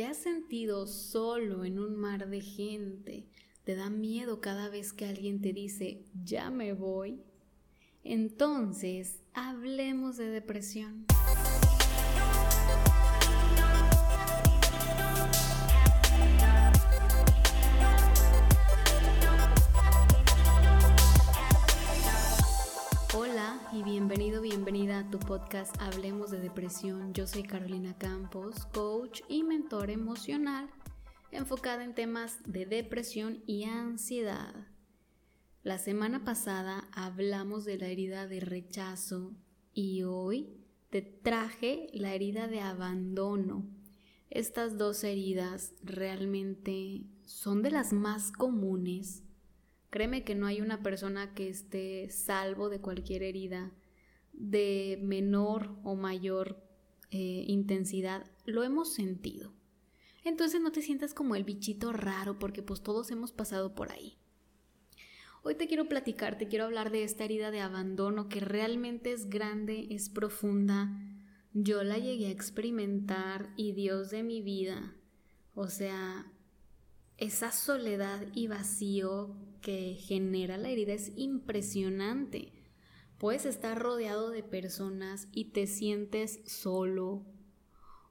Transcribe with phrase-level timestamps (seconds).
[0.00, 3.28] ¿Te has sentido solo en un mar de gente?
[3.64, 7.20] ¿Te da miedo cada vez que alguien te dice, ya me voy?
[8.02, 11.04] Entonces, hablemos de depresión.
[23.72, 27.14] Y bienvenido, bienvenida a tu podcast Hablemos de Depresión.
[27.14, 30.68] Yo soy Carolina Campos, coach y mentor emocional
[31.30, 34.54] enfocada en temas de depresión y ansiedad.
[35.62, 39.36] La semana pasada hablamos de la herida de rechazo
[39.72, 40.48] y hoy
[40.88, 43.64] te traje la herida de abandono.
[44.30, 49.22] Estas dos heridas realmente son de las más comunes
[49.90, 53.72] Créeme que no hay una persona que esté salvo de cualquier herida
[54.32, 56.62] de menor o mayor
[57.10, 58.30] eh, intensidad.
[58.46, 59.52] Lo hemos sentido.
[60.24, 64.16] Entonces no te sientas como el bichito raro porque pues todos hemos pasado por ahí.
[65.42, 69.30] Hoy te quiero platicar, te quiero hablar de esta herida de abandono que realmente es
[69.30, 70.90] grande, es profunda.
[71.54, 74.94] Yo la llegué a experimentar y Dios de mi vida.
[75.54, 76.30] O sea,
[77.20, 82.52] esa soledad y vacío que genera la herida es impresionante.
[83.18, 87.26] Puedes estar rodeado de personas y te sientes solo.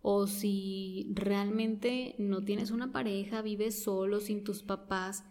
[0.03, 5.25] O si realmente no tienes una pareja, vives solo, sin tus papás,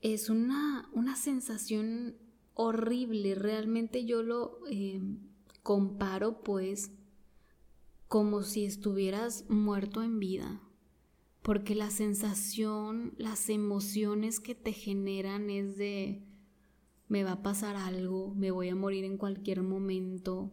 [0.00, 2.16] es una, una sensación
[2.54, 3.34] horrible.
[3.34, 5.02] Realmente yo lo eh,
[5.62, 6.90] comparo pues
[8.08, 10.62] como si estuvieras muerto en vida
[11.48, 16.22] porque la sensación, las emociones que te generan es de
[17.08, 20.52] me va a pasar algo, me voy a morir en cualquier momento,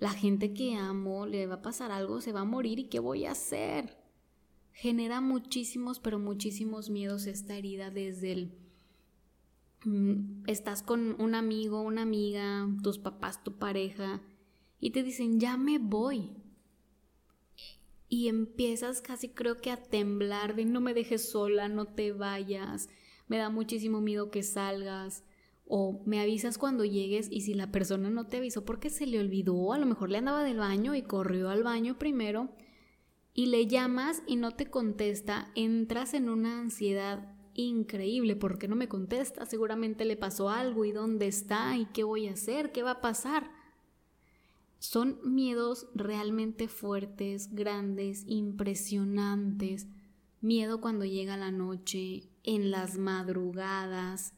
[0.00, 2.98] la gente que amo le va a pasar algo, se va a morir y qué
[2.98, 3.96] voy a hacer.
[4.72, 8.58] Genera muchísimos, pero muchísimos miedos esta herida desde el
[9.84, 14.20] mm, estás con un amigo, una amiga, tus papás, tu pareja
[14.80, 16.32] y te dicen, "Ya me voy."
[18.12, 22.90] Y empiezas casi creo que a temblar de no me dejes sola, no te vayas,
[23.26, 25.24] me da muchísimo miedo que salgas
[25.64, 29.18] o me avisas cuando llegues y si la persona no te avisó porque se le
[29.18, 32.50] olvidó, a lo mejor le andaba del baño y corrió al baño primero
[33.32, 38.76] y le llamas y no te contesta, entras en una ansiedad increíble, ¿por qué no
[38.76, 39.46] me contesta?
[39.46, 43.00] Seguramente le pasó algo y dónde está y qué voy a hacer, qué va a
[43.00, 43.61] pasar.
[44.82, 49.86] Son miedos realmente fuertes, grandes, impresionantes.
[50.40, 54.34] Miedo cuando llega la noche, en las madrugadas,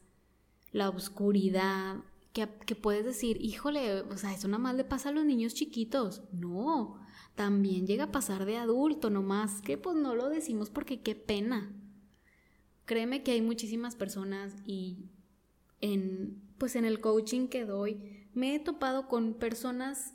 [0.71, 2.45] la oscuridad, que,
[2.75, 6.21] puedes decir, híjole, o sea, eso nada más le pasa a los niños chiquitos.
[6.31, 6.99] No,
[7.33, 11.73] también llega a pasar de adulto, nomás que pues no lo decimos porque qué pena.
[12.85, 15.09] Créeme que hay muchísimas personas y
[15.81, 20.14] en pues en el coaching que doy me he topado con personas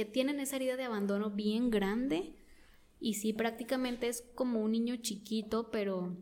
[0.00, 2.34] que tienen esa herida de abandono bien grande
[3.00, 6.16] y sí prácticamente es como un niño chiquito, pero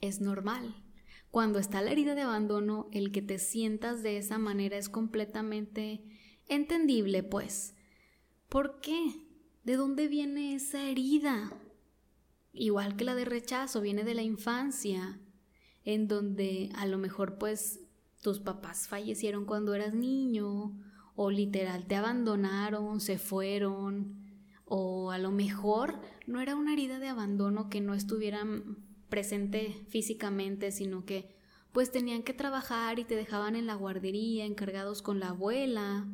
[0.00, 0.74] es normal.
[1.30, 6.02] Cuando está la herida de abandono, el que te sientas de esa manera es completamente
[6.48, 7.74] entendible, pues.
[8.48, 9.26] ¿Por qué?
[9.62, 11.52] ¿De dónde viene esa herida?
[12.54, 15.20] Igual que la de rechazo, viene de la infancia,
[15.84, 17.80] en donde a lo mejor pues
[18.22, 20.72] tus papás fallecieron cuando eras niño
[21.16, 24.24] o literal te abandonaron, se fueron,
[24.64, 30.72] o a lo mejor no era una herida de abandono que no estuvieran presente físicamente,
[30.72, 31.34] sino que
[31.72, 36.08] pues tenían que trabajar y te dejaban en la guardería encargados con la abuela.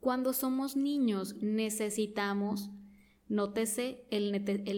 [0.00, 2.70] Cuando somos niños necesitamos,
[3.28, 4.32] nótese el,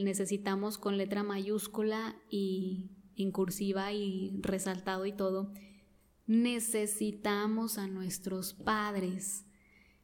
[0.05, 5.53] necesitamos con letra mayúscula y en cursiva y resaltado y todo,
[6.31, 9.47] necesitamos a nuestros padres,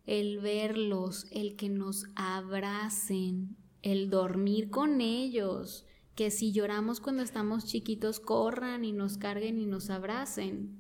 [0.06, 5.86] el verlos, el que nos abracen, el dormir con ellos,
[6.16, 10.76] que si lloramos cuando estamos chiquitos, corran y nos carguen y nos abracen.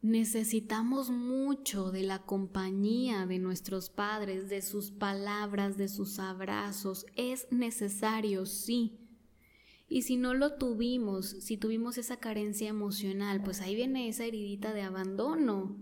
[0.00, 7.06] Necesitamos mucho de la compañía de nuestros padres, de sus palabras, de sus abrazos.
[7.14, 9.01] Es necesario, sí,
[9.92, 14.72] y si no lo tuvimos, si tuvimos esa carencia emocional, pues ahí viene esa heridita
[14.72, 15.76] de abandono,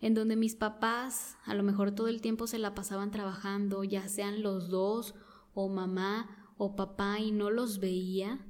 [0.00, 4.06] en donde mis papás a lo mejor todo el tiempo se la pasaban trabajando, ya
[4.06, 5.16] sean los dos,
[5.54, 8.46] o mamá o papá, y no los veía,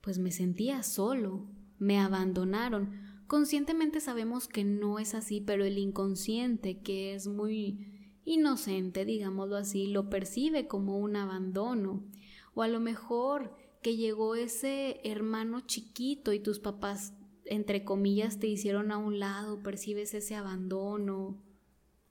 [0.00, 1.46] pues me sentía solo,
[1.78, 2.92] me abandonaron.
[3.26, 9.88] Conscientemente sabemos que no es así, pero el inconsciente, que es muy inocente, digámoslo así,
[9.88, 12.06] lo percibe como un abandono
[12.54, 17.14] O a lo mejor que llegó ese hermano chiquito y tus papás,
[17.44, 21.42] entre comillas, te hicieron a un lado, percibes ese abandono.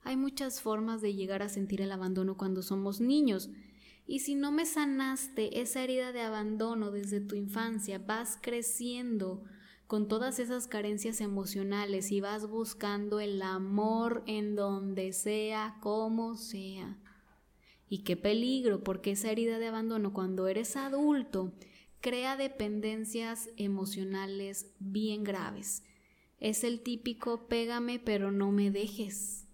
[0.02, 3.50] Hay muchas formas de llegar a sentir el abandono cuando somos niños.
[4.06, 9.44] Y si no me sanaste esa herida de abandono desde tu infancia, vas creciendo
[9.88, 16.98] con todas esas carencias emocionales y vas buscando el amor en donde sea, como sea.
[17.90, 21.54] Y qué peligro, porque esa herida de abandono cuando eres adulto
[22.02, 25.84] crea dependencias emocionales bien graves.
[26.40, 29.48] Es el típico pégame pero no me dejes.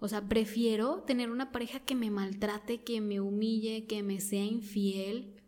[0.00, 4.44] O sea, prefiero tener una pareja que me maltrate, que me humille, que me sea
[4.44, 5.40] infiel,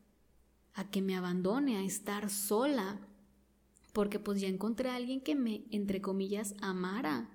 [0.75, 3.01] a que me abandone, a estar sola.
[3.93, 7.31] Porque pues ya encontré a alguien que me, entre comillas, amara.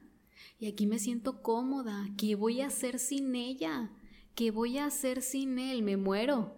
[0.59, 2.07] Y aquí me siento cómoda.
[2.17, 3.91] ¿Qué voy a hacer sin ella?
[4.39, 5.83] ¿Qué voy a hacer sin él?
[5.83, 6.55] Me muero.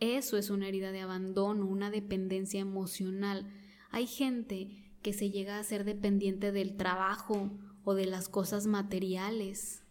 [0.00, 3.52] Eso es una herida de abandono, una dependencia emocional.
[3.90, 4.70] Hay gente
[5.02, 7.50] que se llega a ser dependiente del trabajo
[7.84, 9.82] o de las cosas materiales.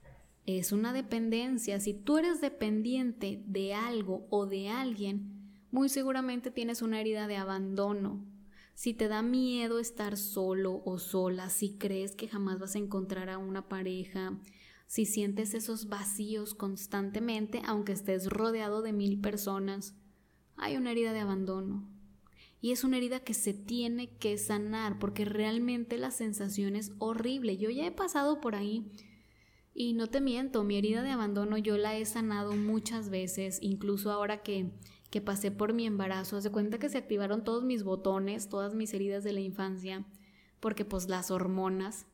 [0.47, 1.79] Es una dependencia.
[1.79, 7.37] Si tú eres dependiente de algo o de alguien, muy seguramente tienes una herida de
[7.37, 8.25] abandono.
[8.73, 13.29] Si te da miedo estar solo o sola, si crees que jamás vas a encontrar
[13.29, 14.39] a una pareja,
[14.87, 19.95] si sientes esos vacíos constantemente, aunque estés rodeado de mil personas,
[20.57, 21.89] hay una herida de abandono.
[22.61, 27.57] Y es una herida que se tiene que sanar porque realmente la sensación es horrible.
[27.57, 28.91] Yo ya he pasado por ahí
[29.77, 34.09] y no te miento, mi herida de abandono yo la he sanado muchas veces, incluso
[34.09, 34.71] ahora que,
[35.09, 36.37] que pasé por mi embarazo.
[36.37, 40.05] Haz de cuenta que se activaron todos mis botones, todas mis heridas de la infancia,
[40.61, 42.07] porque pues las hormonas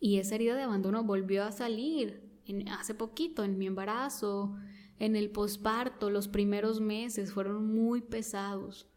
[0.00, 2.28] y esa herida de abandono volvió a salir
[2.70, 4.56] hace poquito, en mi embarazo,
[4.98, 8.88] en el posparto, los primeros meses fueron muy pesados.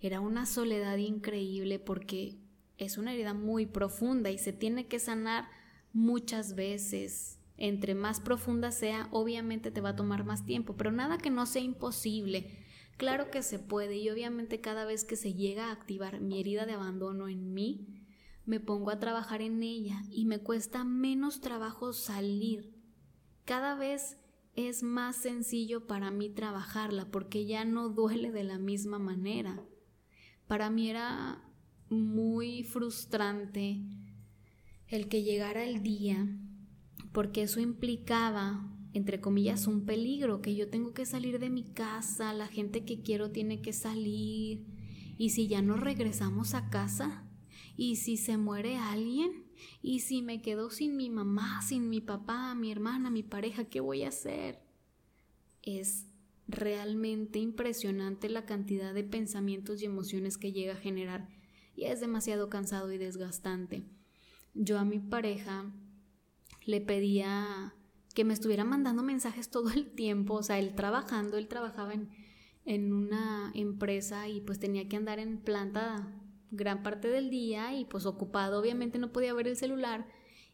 [0.00, 2.38] Era una soledad increíble porque
[2.76, 5.48] es una herida muy profunda y se tiene que sanar
[5.92, 7.40] muchas veces.
[7.56, 11.44] Entre más profunda sea, obviamente te va a tomar más tiempo, pero nada que no
[11.44, 12.64] sea imposible.
[12.96, 16.66] Claro que se puede y obviamente cada vez que se llega a activar mi herida
[16.66, 17.98] de abandono en mí,
[18.48, 22.74] me pongo a trabajar en ella y me cuesta menos trabajo salir.
[23.44, 24.16] Cada vez
[24.56, 29.62] es más sencillo para mí trabajarla porque ya no duele de la misma manera.
[30.46, 31.44] Para mí era
[31.90, 33.82] muy frustrante
[34.86, 36.26] el que llegara el día
[37.12, 42.32] porque eso implicaba entre comillas, un peligro, que yo tengo que salir de mi casa,
[42.32, 44.66] la gente que quiero tiene que salir,
[45.18, 47.27] y si ya no regresamos a casa,
[47.78, 49.44] ¿Y si se muere alguien?
[49.82, 53.66] ¿Y si me quedo sin mi mamá, sin mi papá, mi hermana, mi pareja?
[53.66, 54.58] ¿Qué voy a hacer?
[55.62, 56.04] Es
[56.48, 61.28] realmente impresionante la cantidad de pensamientos y emociones que llega a generar
[61.76, 63.84] y es demasiado cansado y desgastante.
[64.54, 65.72] Yo a mi pareja
[66.66, 67.76] le pedía
[68.12, 72.10] que me estuviera mandando mensajes todo el tiempo, o sea, él trabajando, él trabajaba en,
[72.64, 76.12] en una empresa y pues tenía que andar en planta
[76.50, 80.06] gran parte del día y pues ocupado, obviamente no podía ver el celular.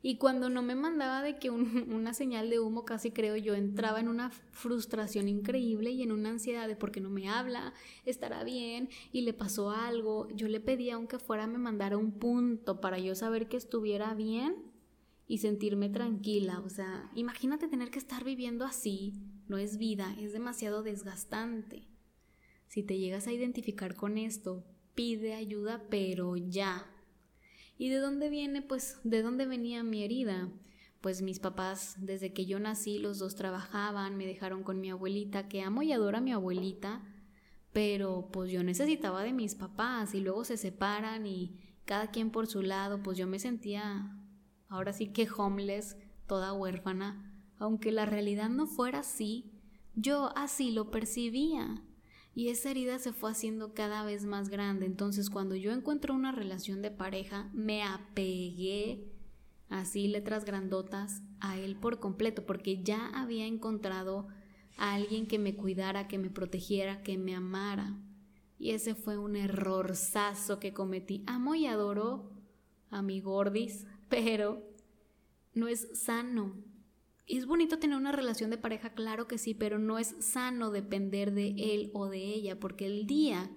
[0.07, 4.01] Y cuando no me mandaba de que una señal de humo, casi creo yo, entraba
[4.01, 7.73] en una frustración increíble y en una ansiedad de por qué no me habla,
[8.05, 10.29] estará bien y le pasó algo.
[10.35, 14.75] Yo le pedía aunque fuera me mandara un punto para yo saber que estuviera bien
[15.27, 16.61] y sentirme tranquila.
[16.61, 19.15] O sea, imagínate tener que estar viviendo así.
[19.49, 21.89] No es vida, es demasiado desgastante.
[22.69, 24.65] Si te llegas a identificar con esto,
[24.95, 26.87] pide ayuda, pero ya.
[27.77, 28.63] ¿Y de dónde viene?
[28.63, 30.49] Pues, ¿de dónde venía mi herida?
[31.01, 35.49] Pues mis papás, desde que yo nací, los dos trabajaban, me dejaron con mi abuelita,
[35.49, 37.03] que amo y adoro a mi abuelita,
[37.73, 42.47] pero pues yo necesitaba de mis papás y luego se separan y cada quien por
[42.47, 44.17] su lado, pues yo me sentía
[44.69, 45.97] ahora sí que homeless,
[46.27, 49.53] toda huérfana, aunque la realidad no fuera así,
[49.95, 51.83] yo así lo percibía.
[52.35, 54.87] Y esa herida se fue haciendo cada vez más grande.
[54.87, 59.13] Entonces cuando yo encuentro una relación de pareja, me apegué
[59.69, 64.29] así letras grandotas a él por completo, porque ya había encontrado
[64.77, 67.97] a alguien que me cuidara, que me protegiera, que me amara.
[68.59, 71.23] Y ese fue un errorzazo que cometí.
[71.27, 72.33] Amo y adoro
[72.91, 74.63] a mi gordis, pero
[75.55, 76.74] no es sano
[77.27, 81.33] es bonito tener una relación de pareja, claro que sí, pero no es sano depender
[81.33, 83.51] de él o de ella, porque el día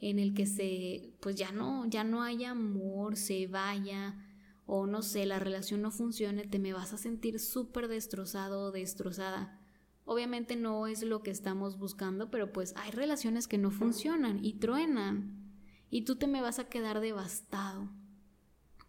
[0.00, 4.22] en el que se, pues ya no, ya no haya amor, se vaya,
[4.66, 8.72] o no sé, la relación no funcione, te me vas a sentir súper destrozado o
[8.72, 9.60] destrozada.
[10.04, 14.54] Obviamente no es lo que estamos buscando, pero pues hay relaciones que no funcionan y
[14.54, 15.52] truenan.
[15.88, 17.88] Y tú te me vas a quedar devastado.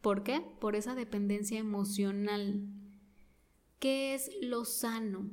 [0.02, 0.44] ¿Por qué?
[0.60, 2.68] Por esa dependencia emocional.
[3.80, 5.30] ¿Qué es lo sano?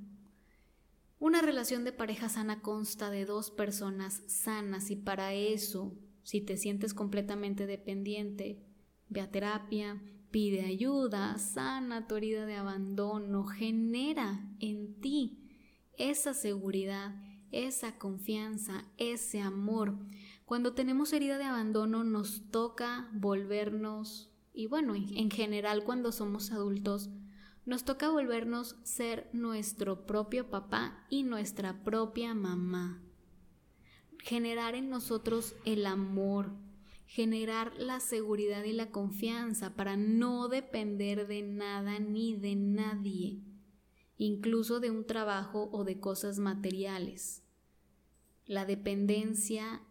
[1.19, 6.59] Una relación de pareja sana consta de dos personas sanas y para eso, si te
[6.59, 8.63] sientes completamente dependiente,
[9.09, 15.49] ve a terapia, pide ayuda, sana tu herida de abandono, genera en ti
[15.97, 17.15] esa seguridad,
[17.51, 19.97] esa confianza, ese amor.
[20.45, 27.09] Cuando tenemos herida de abandono nos toca volvernos, y bueno, en general cuando somos adultos,
[27.67, 33.03] nos toca volvernos ser nuestro propio papá y nuestra propia mamá.
[34.19, 36.53] Generar en nosotros el amor,
[37.07, 43.43] generar la seguridad y la confianza para no depender de nada ni de nadie
[44.17, 47.43] incluso de un trabajo o de cosas materiales.
[48.47, 49.83] La dependencia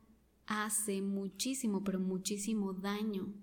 [0.46, 3.34] hace muchísimo, pero muchísimo daño.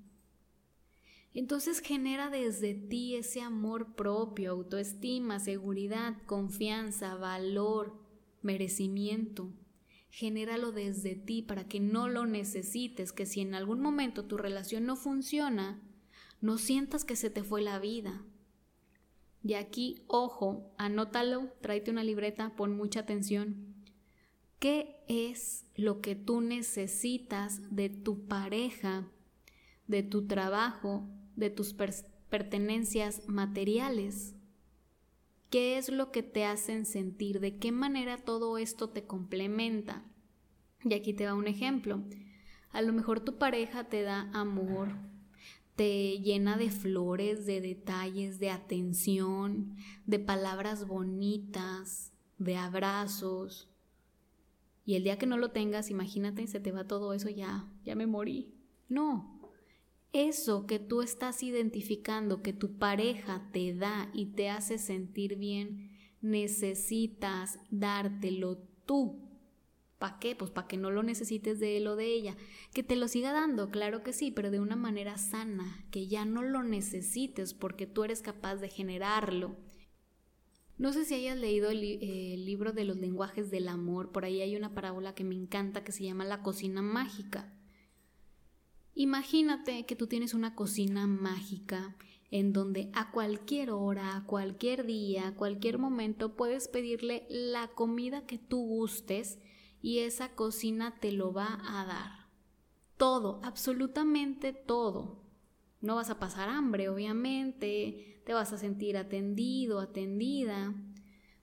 [1.33, 8.01] Entonces genera desde ti ese amor propio, autoestima, seguridad, confianza, valor,
[8.43, 9.53] merecimiento.
[10.11, 14.85] Genéralo desde ti para que no lo necesites, que si en algún momento tu relación
[14.87, 15.81] no funciona,
[16.41, 18.25] no sientas que se te fue la vida,
[19.43, 23.75] y aquí, ojo, anótalo, tráete una libreta, pon mucha atención.
[24.59, 29.09] ¿Qué es lo que tú necesitas de tu pareja,
[29.87, 31.75] de tu trabajo, de tus
[32.29, 34.35] pertenencias materiales?
[35.51, 37.41] ¿Qué es lo que te hacen sentir?
[37.41, 40.05] ¿De qué manera todo esto te complementa?
[40.85, 42.03] Y aquí te va un ejemplo.
[42.71, 44.91] A lo mejor tu pareja te da amor,
[45.75, 53.69] te llena de flores, de detalles, de atención, de palabras bonitas, de abrazos.
[54.85, 57.97] Y el día que no lo tengas, imagínate, se te va todo eso ya, ya
[57.97, 58.55] me morí.
[58.89, 59.40] No,
[60.13, 65.91] eso que tú estás identificando, que tu pareja te da y te hace sentir bien,
[66.21, 69.31] necesitas dártelo tú
[70.01, 70.35] ¿Para qué?
[70.35, 72.35] Pues para que no lo necesites de él o de ella.
[72.73, 76.25] Que te lo siga dando, claro que sí, pero de una manera sana, que ya
[76.25, 79.59] no lo necesites porque tú eres capaz de generarlo.
[80.79, 84.41] No sé si hayas leído el, el, libro de los lenguajes del amor, por ahí
[84.41, 87.53] hay una parábola que me encanta que se llama La cocina mágica.
[89.01, 91.97] Imagínate que tú tienes una cocina mágica
[92.31, 98.27] en donde a cualquier hora, a cualquier día, a cualquier momento puedes pedirle la comida
[98.27, 99.39] que tú gustes
[99.81, 102.29] y esa cocina te lo va a dar.
[102.99, 105.25] Todo, absolutamente todo.
[105.81, 110.75] No vas a pasar hambre, obviamente, te vas a sentir atendido, atendida.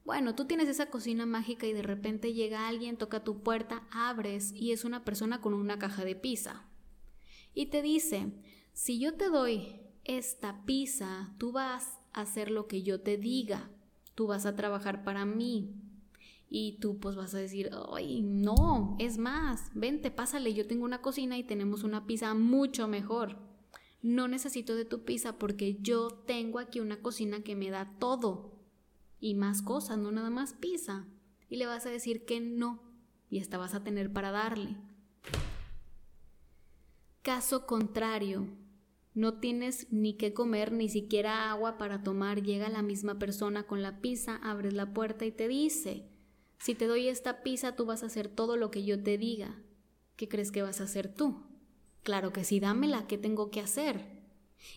[0.06, 4.52] Bueno, tú tienes esa cocina mágica y de repente llega alguien, toca tu puerta, abres
[4.54, 6.68] y es una persona con una caja de pizza.
[7.58, 8.32] Y te dice,
[8.74, 13.72] si yo te doy esta pizza, tú vas a hacer lo que yo te diga,
[14.14, 15.74] tú vas a trabajar para mí,
[16.52, 21.02] y tú pues vas a decir, ay, no, es más, vente, pásale, yo tengo una
[21.02, 23.40] cocina y tenemos una pizza mucho mejor.
[24.04, 28.54] No necesito de tu pizza porque yo tengo aquí una cocina que me da todo
[29.20, 31.08] y más cosas, no nada más pizza.
[31.50, 32.84] Y le vas a decir que no
[33.32, 34.78] y hasta vas a tener para darle.
[37.28, 38.48] Caso contrario,
[39.14, 43.82] no tienes ni qué comer, ni siquiera agua para tomar, llega la misma persona con
[43.82, 46.08] la pizza, abres la puerta y te dice,
[46.58, 49.62] si te doy esta pizza, tú vas a hacer todo lo que yo te diga.
[50.16, 51.44] ¿Qué crees que vas a hacer tú?
[52.02, 54.06] Claro que sí, dámela, ¿qué tengo que hacer?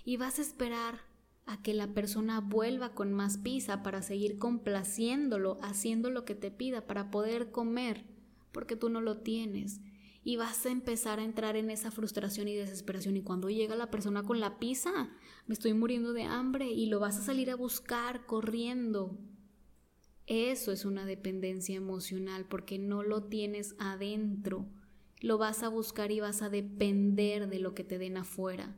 [0.04, 1.02] Y vas a esperar
[1.46, 6.50] a que la persona vuelva con más pizza para seguir complaciéndolo, haciendo lo que te
[6.50, 8.06] pida para poder comer,
[8.50, 9.80] porque tú no lo tienes.
[10.22, 13.16] Y vas a empezar a entrar en esa frustración y desesperación.
[13.16, 15.10] Y cuando llega la persona con la pizza,
[15.46, 19.18] me estoy muriendo de hambre y lo vas a salir a buscar corriendo
[20.30, 24.68] eso es una dependencia emocional porque no lo tienes adentro.
[25.18, 28.76] Lo vas a buscar y vas a depender de lo que te den afuera.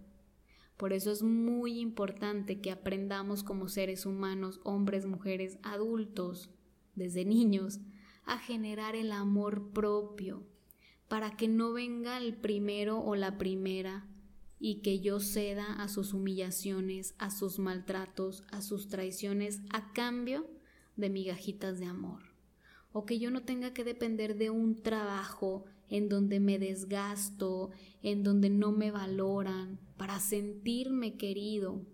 [0.78, 6.48] Por eso es muy importante que aprendamos como seres humanos, hombres, mujeres, adultos,
[6.94, 7.80] desde niños,
[8.24, 10.46] a generar el amor propio,
[11.12, 14.08] para que no venga el primero o la primera
[14.58, 20.48] y que yo ceda a sus humillaciones, a sus maltratos, a sus traiciones, a cambio
[20.96, 22.22] de migajitas de amor,
[22.92, 28.22] o que yo no tenga que depender de un trabajo en donde me desgasto, en
[28.22, 31.84] donde no me valoran, para sentirme querido,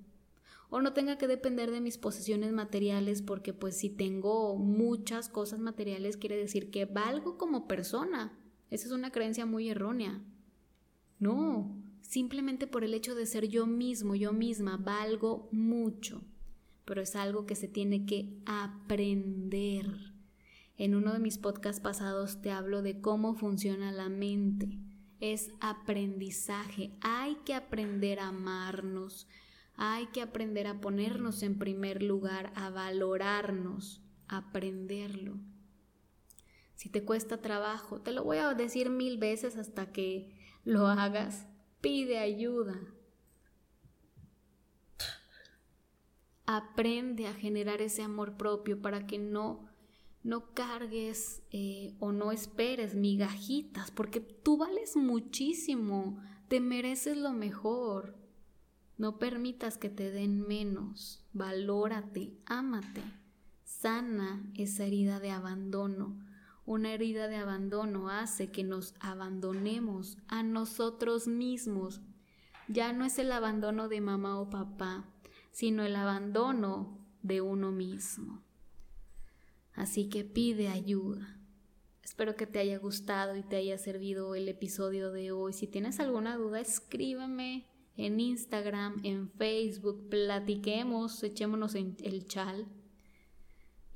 [0.71, 5.59] o no tenga que depender de mis posesiones materiales porque pues si tengo muchas cosas
[5.59, 8.38] materiales quiere decir que valgo como persona.
[8.71, 10.21] Esa es una creencia muy errónea.
[11.19, 16.23] No, simplemente por el hecho de ser yo mismo, yo misma, valgo mucho,
[16.85, 19.87] pero es algo que se tiene que aprender.
[20.77, 24.79] En uno de mis podcasts pasados te hablo de cómo funciona la mente.
[25.19, 26.93] Es aprendizaje.
[27.01, 29.27] Hay que aprender a amarnos.
[29.75, 35.39] Hay que aprender a ponernos en primer lugar, a valorarnos, aprenderlo.
[36.79, 40.33] Si te cuesta trabajo, te lo voy a decir mil veces hasta que
[40.65, 41.49] lo hagas.
[41.81, 42.79] Pide ayuda.
[46.47, 49.67] Aprende a generar ese amor propio para que no
[50.23, 58.17] no cargues eh, o no esperes migajitas, porque tú vales muchísimo, te mereces lo mejor.
[58.99, 63.03] No permitas que te den menos, valórate, ámate,
[63.65, 66.28] sana esa herida de abandono.
[66.69, 72.03] Una herida de abandono hace que nos abandonemos a nosotros mismos.
[72.69, 75.09] Ya no es el abandono de mamá o papá,
[75.51, 78.43] sino el abandono de uno mismo.
[79.73, 81.41] Así que pide ayuda.
[82.05, 85.55] Espero que te haya gustado y te haya servido el episodio de hoy.
[85.55, 92.67] Si tienes alguna duda, escríbeme en Instagram, en Facebook, platiquemos, echémonos en el chal.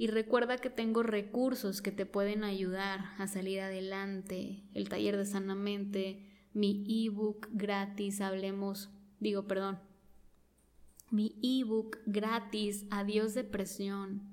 [0.02, 4.64] Y recuerda que tengo recursos que te pueden ayudar a salir adelante.
[4.74, 8.90] El taller de sanamente, mi ebook gratis, hablemos,
[9.20, 9.78] digo, perdón,
[11.12, 14.32] mi ebook gratis, adiós depresión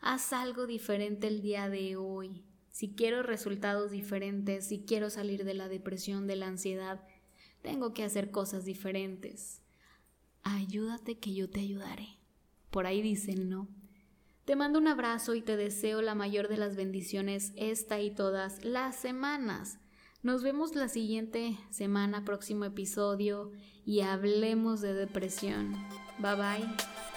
[0.00, 2.42] haz algo diferente el día de hoy.
[2.70, 7.06] Si quiero resultados diferentes, si quiero salir de la depresión, de la ansiedad,
[7.60, 9.60] tengo que hacer cosas diferentes.
[10.44, 12.08] Ayúdate que yo te ayudaré.
[12.70, 13.68] Por ahí dicen, ¿no?
[14.44, 18.62] Te mando un abrazo y te deseo la mayor de las bendiciones esta y todas
[18.62, 19.78] las semanas.
[20.22, 23.52] Nos vemos la siguiente semana, próximo episodio,
[23.86, 25.74] y hablemos de depresión.
[26.18, 27.13] Bye bye.